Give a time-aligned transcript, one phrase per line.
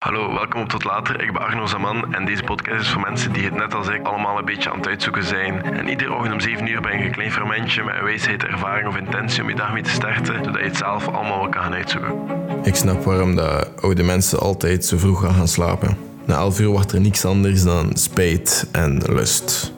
[0.00, 1.22] Hallo, welkom op Tot Later.
[1.22, 4.06] Ik ben Arno Zaman en deze podcast is voor mensen die het net als ik
[4.06, 5.62] allemaal een beetje aan het uitzoeken zijn.
[5.62, 8.88] En iedere ochtend om 7 uur ben je een klein fermentje met een wijsheid, ervaring
[8.88, 11.62] of intentie om je dag mee te starten, zodat je het zelf allemaal wel kan
[11.62, 12.14] gaan uitzoeken.
[12.62, 15.96] Ik snap waarom dat oude mensen altijd zo vroeg gaan slapen.
[16.24, 19.72] Na 11 uur wacht er niks anders dan spijt en lust.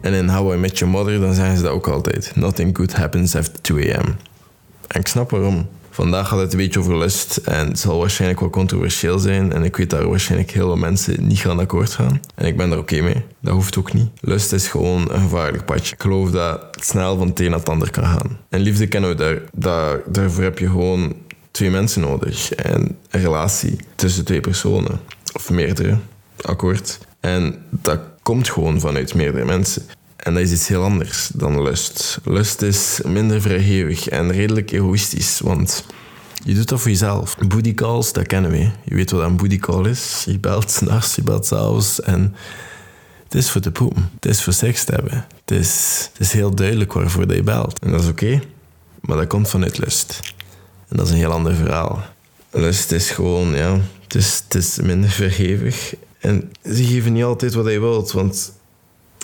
[0.00, 2.32] En in How I Met Your Mother dan zeggen ze dat ook altijd.
[2.34, 4.16] Nothing good happens after 2 a.m.
[4.88, 5.68] En ik snap waarom.
[5.92, 9.52] Vandaag gaat het een beetje over lust en het zal waarschijnlijk wel controversieel zijn.
[9.52, 12.20] En ik weet dat er waarschijnlijk heel veel mensen niet gaan akkoord gaan.
[12.34, 13.24] En ik ben daar oké mee.
[13.40, 14.10] Dat hoeft ook niet.
[14.20, 15.94] Lust is gewoon een gevaarlijk padje.
[15.94, 18.38] Ik geloof dat het snel van het een naar het ander kan gaan.
[18.48, 19.42] En liefde kennen we daar.
[19.52, 21.14] daar daarvoor heb je gewoon
[21.50, 22.52] twee mensen nodig.
[22.52, 25.00] En een relatie tussen twee personen.
[25.32, 25.98] Of meerdere.
[26.40, 26.98] Akkoord.
[27.20, 29.82] En dat komt gewoon vanuit meerdere mensen.
[30.22, 32.18] En dat is iets heel anders dan lust.
[32.24, 35.84] Lust is minder vrijgevig en redelijk egoïstisch, want
[36.44, 37.36] je doet dat voor jezelf.
[37.38, 38.70] Booty calls, dat kennen we.
[38.84, 40.22] Je weet wat een booty call is.
[40.26, 42.34] Je belt s'nachts, je belt s'avonds en
[43.24, 44.10] het is voor te poepen.
[44.14, 45.26] Het is voor seks te hebben.
[45.44, 47.78] Het is, het is heel duidelijk waarvoor dat je belt.
[47.78, 48.40] En dat is oké,
[49.00, 50.20] maar dat komt vanuit lust.
[50.88, 52.02] En dat is een heel ander verhaal.
[52.50, 55.94] Lust is gewoon, ja, het is, het is minder vergevig.
[56.18, 58.52] En ze geven niet altijd wat je wilt, want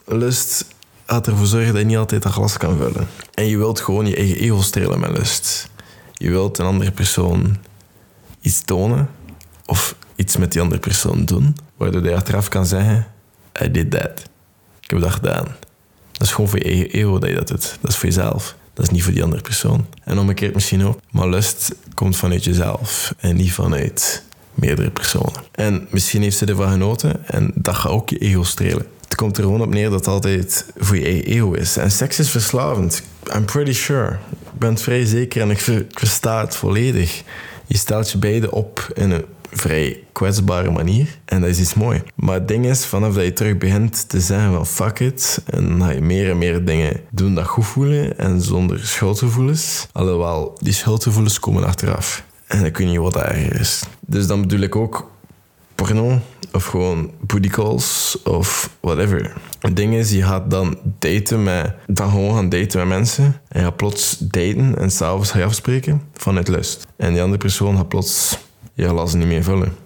[0.05, 0.65] lust
[1.11, 3.09] gaat ervoor zorgen dat je niet altijd dat glas kan vullen.
[3.35, 5.71] En je wilt gewoon je eigen ego strelen met lust.
[6.13, 7.57] Je wilt een andere persoon
[8.41, 9.09] iets tonen
[9.67, 13.07] of iets met die andere persoon doen, waardoor je achteraf kan zeggen:
[13.63, 14.23] I did that.
[14.81, 15.45] Ik heb dat gedaan.
[16.13, 17.79] Dat is gewoon voor je eigen ego dat je dat doet.
[17.81, 18.57] Dat is voor jezelf.
[18.75, 19.87] Dat is niet voor die andere persoon.
[20.05, 21.01] En omgekeerd misschien ook.
[21.11, 24.23] Maar lust komt vanuit jezelf en niet vanuit
[24.55, 25.43] meerdere personen.
[25.53, 28.87] En misschien heeft ze ervan genoten en dat gaat ook je ego strelen.
[29.09, 31.77] Het komt er gewoon op neer dat het altijd voor je ego is.
[31.77, 33.03] En seks is verslavend.
[33.35, 34.19] I'm pretty sure.
[34.31, 37.23] Ik ben het vrij zeker en ik, ver, ik versta het volledig.
[37.67, 41.19] Je stelt je beiden op in een vrij kwetsbare manier.
[41.25, 42.03] En dat is iets mooi.
[42.15, 45.69] Maar het ding is, vanaf dat je terug begint te zeggen van fuck it, en
[45.69, 49.87] dan ga je meer en meer dingen doen dat goed voelen en zonder schuldgevoelens.
[49.93, 52.25] Alhoewel, die schuldgevoelens komen achteraf.
[52.47, 53.83] En ik weet niet wat erger is.
[54.01, 55.11] Dus dan bedoel ik ook
[55.83, 56.21] porno
[56.53, 59.33] of gewoon booty calls of whatever.
[59.61, 63.61] Het ding is, je gaat dan daten met, dan gewoon gaan daten met mensen en
[63.61, 66.87] je gaat plots daten en s'avonds ga je afspreken vanuit lust.
[66.97, 68.39] En die andere persoon gaat plots
[68.75, 69.77] je glas niet meer vullen.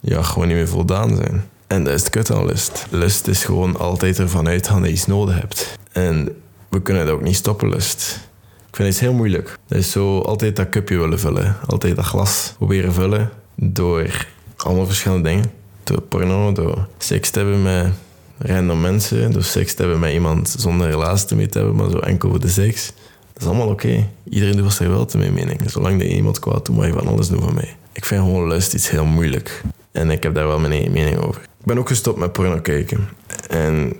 [0.00, 1.44] Je gaat gewoon niet meer voldaan zijn.
[1.66, 2.86] En dat is het kut aan lust.
[2.90, 5.78] Lust is gewoon altijd ervan uitgaan dat je iets nodig hebt.
[5.92, 6.28] En
[6.68, 8.28] we kunnen dat ook niet stoppen, lust.
[8.68, 9.58] Ik vind het heel moeilijk.
[9.66, 11.56] Dat is zo altijd dat cupje willen vullen.
[11.66, 14.26] Altijd dat glas proberen vullen door
[14.64, 15.50] allemaal verschillende dingen.
[15.84, 17.92] Door porno, door seks te hebben met
[18.38, 21.98] random mensen, door seks te hebben met iemand zonder relatie mee te hebben, maar zo
[21.98, 22.92] enkel voor de seks.
[23.32, 24.08] Dat is allemaal oké.
[24.30, 25.70] Iedereen doet wat hij wil, te mijn mening.
[25.70, 27.76] Zolang je iemand kwaad doet, mag je van alles doen van mij.
[27.92, 29.62] Ik vind gewoon lust iets heel moeilijk.
[29.92, 31.42] En ik heb daar wel mijn eigen mening over.
[31.42, 33.08] Ik ben ook gestopt met porno kijken.
[33.48, 33.92] En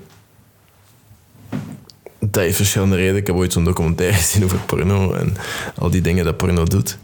[2.18, 3.20] dat heeft verschillende redenen.
[3.20, 5.36] Ik heb ooit zo'n documentaire gezien over porno en
[5.78, 6.98] al die dingen dat porno doet.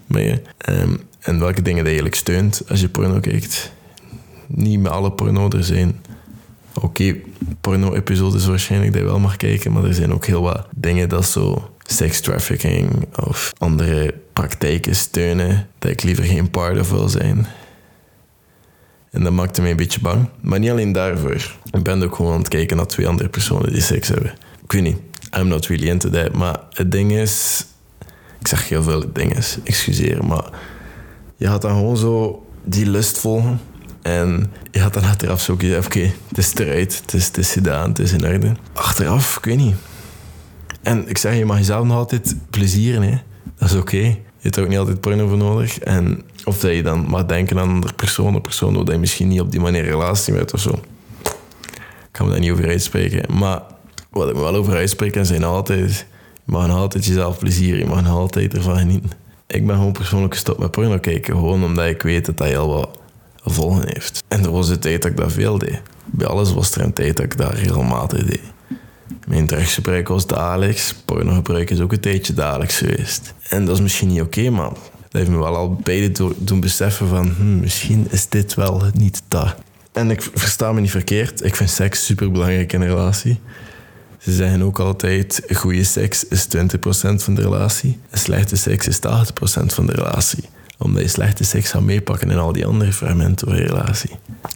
[0.69, 3.73] Um, en welke dingen je eigenlijk steunt als je porno kijkt.
[4.47, 5.51] Niet met alle porno.
[5.51, 6.01] Er zijn
[6.75, 7.23] oké okay,
[7.61, 11.27] porno-episodes waarschijnlijk dat je wel mag kijken, maar er zijn ook heel wat dingen dat
[11.27, 17.47] zo sex trafficking of andere praktijken steunen, dat ik liever geen part of wil zijn.
[19.11, 20.29] En dat maakte mij een beetje bang.
[20.41, 21.57] Maar niet alleen daarvoor.
[21.73, 24.33] Ik ben ook gewoon aan het kijken naar twee andere personen die seks hebben.
[24.65, 24.99] Ik weet niet,
[25.39, 26.33] I'm not really into that.
[26.33, 27.65] Maar het ding is...
[28.39, 30.51] Ik zeg heel veel dingen, excuseer, maar...
[31.41, 33.61] Je gaat dan gewoon zo die lust volgen.
[34.03, 37.89] En je gaat dan achteraf zo oké, het is eruit, het is, het is gedaan,
[37.89, 38.53] het is in orde.
[38.73, 39.75] Achteraf, ik weet niet.
[40.83, 43.19] En ik zeg, je mag jezelf nog altijd plezieren, hè.
[43.59, 43.97] Dat is oké.
[43.97, 45.79] Je hebt er ook niet altijd porno voor nodig.
[45.79, 49.29] En of dat je dan mag denken aan andere personen, een persoon waar je misschien
[49.29, 50.71] niet op die manier relatie met of zo.
[51.23, 53.37] Ik kan me daar niet over uitspreken.
[53.37, 53.63] Maar
[54.11, 56.07] wat ik me wel over uitspreken zijn altijd...
[56.45, 59.11] Je mag altijd jezelf plezieren, je mag altijd ervan genieten.
[59.51, 61.35] Ik ben gewoon persoonlijk gestopt met porno kijken.
[61.35, 62.99] Gewoon omdat ik weet dat dat heel wat
[63.45, 64.23] volgen heeft.
[64.29, 65.81] En er was een tijd dat ik dat veel deed.
[66.05, 68.43] Bij alles was er een tijd dat ik dat regelmatig deed.
[69.27, 70.95] Mijn drugsgebruik was dagelijks.
[71.05, 73.35] Pornogebruik is ook een tijdje dagelijks geweest.
[73.49, 76.61] En dat is misschien niet oké, okay, maar dat heeft me wel al beide doen
[76.61, 77.35] beseffen van...
[77.37, 79.55] Hm, misschien is dit wel niet dat.
[79.93, 81.45] En ik versta me niet verkeerd.
[81.45, 83.41] Ik vind seks super belangrijk in een relatie.
[84.21, 86.59] Ze zeggen ook altijd: goede seks is 20%
[87.15, 87.99] van de relatie.
[88.13, 89.01] Slechte seks is 80%
[89.67, 90.45] van de relatie.
[90.79, 94.11] Omdat je slechte seks gaat meepakken in al die andere fragmenten van je relatie.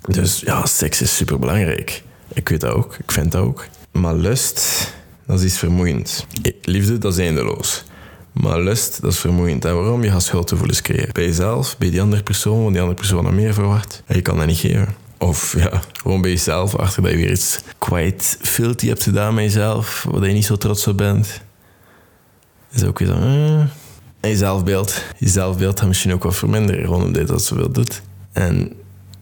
[0.08, 2.02] Dus ja, seks is super belangrijk.
[2.32, 3.66] Ik weet dat ook, ik vind dat ook.
[3.92, 4.92] Maar lust,
[5.26, 6.26] dat is iets vermoeiend.
[6.62, 7.84] Liefde, dat is eindeloos.
[8.32, 9.64] Maar lust, dat is vermoeiend.
[9.64, 10.02] En waarom?
[10.02, 11.12] Je gaat schuldgevoelens creëren.
[11.12, 14.02] Bij jezelf, bij die andere persoon, want die andere persoon heeft meer verwacht.
[14.06, 14.94] En je kan dat niet geven.
[15.24, 19.44] Of ja, gewoon bij jezelf, achter dat je weer iets quite filthy hebt gedaan met
[19.44, 21.40] jezelf, waar je niet zo trots op bent.
[22.72, 23.14] Is ook weer zo...
[23.14, 23.60] eh.
[24.20, 25.02] En je zelfbeeld.
[25.18, 28.02] Je zelfbeeld gaat misschien ook wat verminderen, omdat je dat zoveel doet.
[28.32, 28.72] En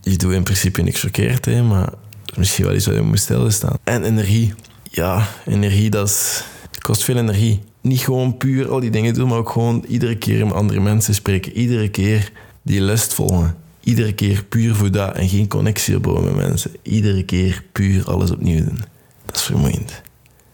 [0.00, 1.92] je doet in principe niks verkeerd, hè, maar
[2.36, 3.76] misschien wel iets wat je moet stilstaan.
[3.84, 4.54] En energie.
[4.82, 6.44] Ja, energie, dat
[6.78, 7.60] kost veel energie.
[7.80, 11.14] Niet gewoon puur al die dingen doen, maar ook gewoon iedere keer met andere mensen
[11.14, 11.52] spreken.
[11.52, 12.32] Iedere keer
[12.62, 13.56] die lust volgen.
[13.84, 16.70] Iedere keer puur voor dat en geen connectie opbouwen met mensen.
[16.82, 18.84] Iedere keer puur alles opnieuw doen.
[19.26, 20.00] Dat is vermoeiend.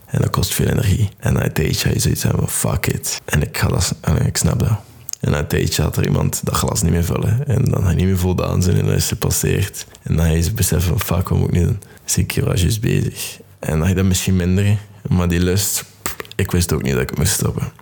[0.07, 1.09] En dat kost veel energie.
[1.19, 3.21] En na een tijdje ga je zoiets hebben van fuck it.
[3.25, 4.79] En ik, ga dat, en ik snap dat.
[5.21, 7.47] En na een tijdje gaat er iemand dat glas niet meer vullen.
[7.47, 9.87] En dan ga je niet meer voldaan zijn en dan is het gepasseerd.
[10.03, 11.81] En dan ga je beseffen van fuck, wat moet ik nu doen?
[12.17, 13.39] Ik was juist bezig.
[13.59, 14.79] En dan ga je dat misschien minderen.
[15.09, 15.85] Maar die lust,
[16.37, 17.73] ik wist ook niet dat ik het moest stoppen.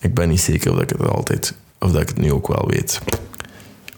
[0.00, 2.48] Ik ben niet zeker of dat ik het altijd, of dat ik het nu ook
[2.48, 3.00] wel weet.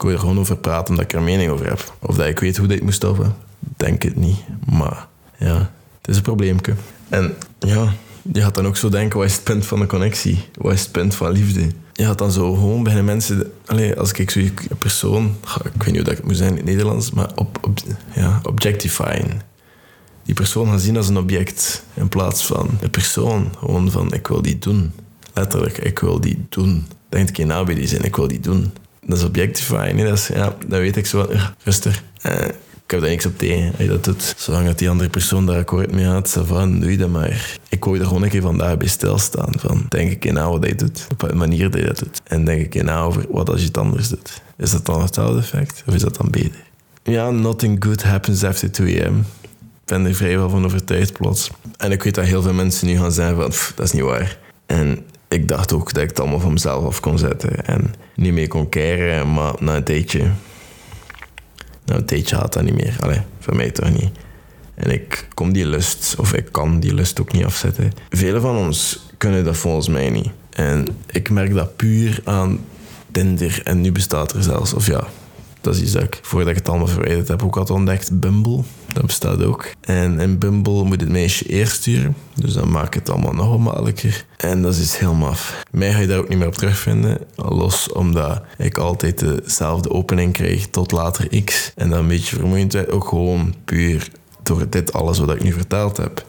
[0.03, 1.95] Ik wil er gewoon over praten omdat ik er een mening over heb.
[2.01, 3.35] Of dat ik weet hoe dat ik moet stoppen,
[3.77, 4.39] denk het niet.
[4.71, 5.07] Maar
[5.39, 5.71] ja,
[6.01, 6.75] het is een probleempje.
[7.09, 7.93] En ja,
[8.33, 10.45] je gaat dan ook zo denken, wat is het punt van de connectie?
[10.55, 11.69] Wat is het punt van liefde?
[11.93, 13.53] Je gaat dan zo gewoon bij de mensen...
[13.67, 15.37] Allee, als ik zo'n persoon...
[15.75, 17.79] Ik weet niet hoe dat het moet zijn in het Nederlands, maar op, op,
[18.15, 19.43] ja, objectifying.
[20.25, 23.53] Die persoon gaan zien als een object in plaats van een persoon.
[23.59, 24.93] Gewoon van, ik wil die doen.
[25.35, 26.87] Letterlijk, ik wil die doen.
[27.09, 28.73] Denk ik na bij die zin, ik wil die doen.
[29.07, 29.25] Dat is
[30.13, 31.37] is, ja, dat weet ik zo wel.
[31.65, 32.03] Rustig.
[32.21, 32.47] Eh,
[32.85, 34.35] ik heb daar niks op tegen je dat doet.
[34.37, 37.59] Zolang dat die andere persoon daar akkoord mee zo van, doe je dat maar.
[37.69, 39.53] Ik wou er gewoon een keer vandaag bij stilstaan.
[39.59, 41.07] Van, denk ik in na wat hij doet.
[41.11, 42.21] Op welke manier dat hij dat doet.
[42.25, 44.43] En denk ik in na over wat als je het anders doet.
[44.57, 45.83] Is dat dan hetzelfde effect?
[45.87, 46.63] Of is dat dan beter?
[47.03, 49.19] Ja, nothing good happens after 2 am.
[49.41, 51.51] Ik ben er vrij wel van overtuigd plots.
[51.77, 54.03] En ik weet dat heel veel mensen nu gaan zeggen van, "Pff, dat is niet
[54.03, 54.39] waar.
[54.67, 57.67] En ik dacht ook dat ik het allemaal van mezelf af kon zetten.
[57.67, 60.31] En niet meer kon keren, maar na een tijdje...
[61.85, 62.97] Na een tijdje had dat niet meer.
[63.01, 64.11] Allee, voor mij toch niet.
[64.75, 67.93] En ik kom die lust, of ik kan die lust ook niet afzetten.
[68.11, 70.31] Velen van ons kunnen dat volgens mij niet.
[70.51, 72.59] En ik merk dat puur aan
[73.13, 73.61] Tinder.
[73.65, 75.07] En nu bestaat er zelfs, of ja,
[75.63, 78.21] dat is iets dat ik, voordat ik het allemaal verwijderd heb, ook had ontdekt.
[78.21, 78.63] Bumble,
[78.93, 79.67] dat bestaat ook.
[79.81, 82.17] En in Bumble moet het meisje eerst sturen.
[82.35, 84.25] Dus dan maakt het allemaal nog gemakkelijker.
[84.37, 85.63] En dat is heel maf.
[85.71, 87.19] Mij ga je daar ook niet meer op terugvinden.
[87.37, 91.73] Los omdat ik altijd dezelfde opening krijg tot later X.
[91.77, 92.91] En dan een beetje vermoeiend werd.
[92.91, 94.11] Ook gewoon puur
[94.43, 96.25] door dit alles wat ik nu verteld heb.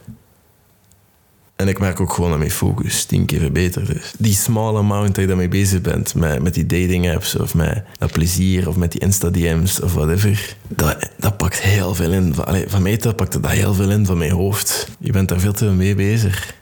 [1.64, 4.14] En ik merk ook gewoon dat mijn focus tien keer verbeterd is.
[4.18, 7.84] Die small amount dat je daarmee bezig bent, met, met die dating apps of met
[7.98, 12.34] dat plezier of met die Insta-DM's of whatever, dat, dat pakt heel veel in.
[12.34, 14.88] Van, van mij dat pakt dat heel veel in van mijn hoofd.
[15.00, 16.56] Je bent daar veel te mee bezig.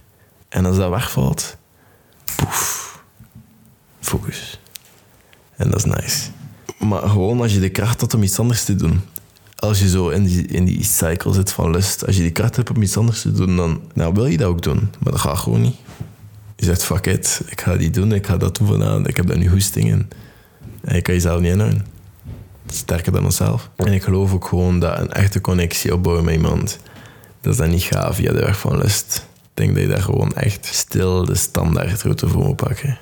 [0.49, 1.57] En als dat wegvalt,
[2.35, 2.99] poef,
[3.99, 4.59] focus.
[5.55, 6.29] En dat is nice.
[6.79, 9.01] Maar gewoon als je de kracht had om iets anders te doen,
[9.61, 12.55] als je zo in die, in die cycle zit van lust, als je die kracht
[12.55, 14.89] hebt om iets anders te doen, dan nou wil je dat ook doen.
[14.99, 15.75] Maar dat gaat gewoon niet.
[16.55, 19.27] Je zegt, fuck it, ik ga die doen, ik ga dat doen vanavond, ik heb
[19.27, 20.09] daar nu hoesting in.
[20.81, 21.85] En je kan jezelf niet inhouden.
[22.67, 23.69] Sterker dan onszelf.
[23.75, 26.79] En ik geloof ook gewoon dat een echte connectie opbouwen met iemand,
[27.41, 29.25] dat is dat niet gaat via de weg van lust.
[29.35, 32.97] Ik denk dat je daar gewoon echt stil de standaardroute voor moet pakken.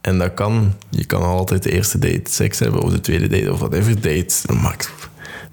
[0.00, 0.74] En dat kan.
[0.90, 4.34] Je kan altijd de eerste date seks hebben, of de tweede date, of whatever date.
[4.46, 4.92] Dat maakt,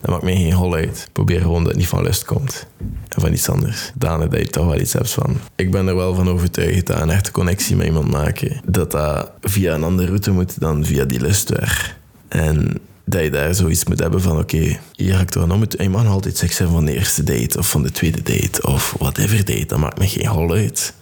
[0.01, 1.09] dat maakt mij geen hol uit.
[1.11, 2.67] Probeer gewoon dat het niet van lust komt.
[3.09, 3.91] En van iets anders.
[3.95, 5.37] Daarna dat je toch wel iets hebt van.
[5.55, 9.31] Ik ben er wel van overtuigd dat een echte connectie met iemand maken, dat dat
[9.41, 11.97] via een andere route moet dan via die lustweg.
[12.27, 15.63] En dat je daar zoiets moet hebben van, oké, hier ga ik toch om.
[15.69, 18.67] Je mag nog altijd seks hebben van de eerste date, of van de tweede date,
[18.67, 19.65] of whatever date.
[19.65, 20.93] Dat maakt me geen hol uit.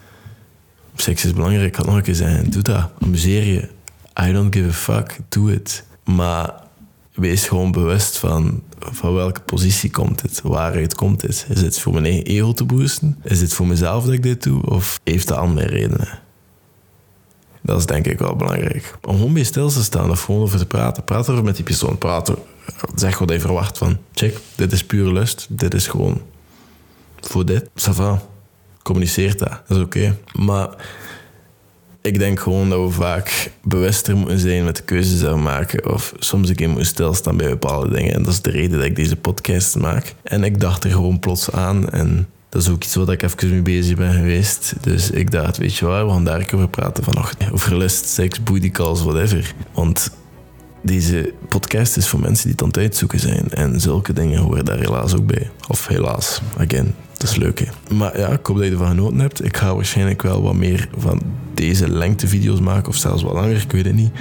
[0.95, 2.49] Seks is belangrijk, kan nog een keer zeggen.
[2.49, 2.89] Doe dat.
[3.01, 3.67] Amuseer je.
[4.27, 5.19] I don't give a fuck.
[5.29, 5.83] Doe het.
[6.03, 6.53] Maar
[7.19, 10.41] wees gewoon bewust van, van welke positie komt het.
[10.43, 11.45] Waaruit komt het.
[11.49, 13.17] Is het voor mijn eigen ego te boosten?
[13.23, 14.65] Is het voor mezelf dat ik dit doe?
[14.65, 16.19] Of heeft het andere redenen?
[17.61, 18.97] Dat is denk ik wel belangrijk.
[19.01, 21.03] Om gewoon bij stil te staan of gewoon over te praten.
[21.03, 21.97] Praat erover met die persoon.
[21.97, 22.37] Praat er,
[22.95, 23.97] zeg wat je verwacht van.
[24.13, 25.47] Check, dit is pure lust.
[25.49, 26.21] Dit is gewoon
[27.19, 27.69] voor dit.
[27.69, 28.21] Ça va
[28.83, 29.61] communiceert dat.
[29.67, 30.17] Dat is oké.
[30.33, 30.69] Maar
[32.09, 35.93] ik denk gewoon dat we vaak bewuster moeten zijn met de keuzes die we maken.
[35.93, 38.13] Of soms een keer moeten stilstaan bij bepaalde dingen.
[38.13, 40.15] En dat is de reden dat ik deze podcast maak.
[40.23, 41.89] En ik dacht er gewoon plots aan.
[41.89, 44.73] En dat is ook iets wat ik even mee bezig ben geweest.
[44.81, 47.51] Dus ik dacht, weet je waar, we gaan daar over praten vanochtend.
[47.51, 49.53] Over lust, seks, booty calls, whatever.
[49.73, 50.11] Want
[50.81, 53.49] deze podcast is voor mensen die het aan uitzoeken zijn.
[53.49, 55.49] En zulke dingen horen daar helaas ook bij.
[55.67, 57.95] Of helaas, again, Dat is leuk, hè.
[57.95, 59.45] Maar ja, ik hoop dat je ervan genoten hebt.
[59.45, 61.21] Ik ga waarschijnlijk wel wat meer van
[61.53, 64.11] deze lengte video's maken, of zelfs wat langer, ik weet het niet.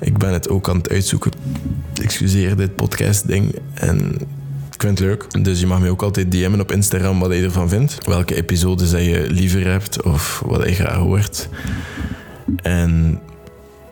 [0.00, 1.32] Ik ben het ook aan het uitzoeken.
[2.02, 3.54] Excuseer dit podcast-ding.
[3.74, 4.14] En
[4.72, 5.44] ik vind het leuk.
[5.44, 7.98] Dus je mag me ook altijd DM'en op Instagram wat je ervan vindt.
[8.06, 11.48] Welke episodes dat je liever hebt of wat je graag hoort.
[12.62, 13.20] En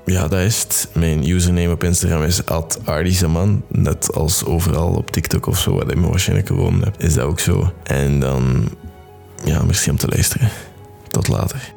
[0.06, 0.88] ja, dat is het.
[0.92, 2.40] Mijn username op Instagram is
[2.84, 3.62] @ardisaman.
[3.68, 7.24] Net als overal op TikTok of zo, wat je me waarschijnlijk gewonnen hebt, is dat
[7.24, 7.72] ook zo.
[7.82, 8.68] En dan,
[9.44, 10.50] ja, merci om te luisteren.
[11.10, 11.75] Tot later.